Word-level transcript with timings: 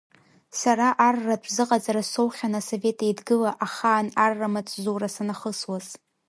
Сара 0.59 0.87
арратә 1.07 1.49
зыҟаҵара 1.55 2.03
соухьан 2.11 2.53
Асовет 2.59 2.99
Еидгыла 3.07 3.51
ахаан 3.65 4.07
аррамаҵзура 4.23 5.09
санахысуаз. 5.15 5.87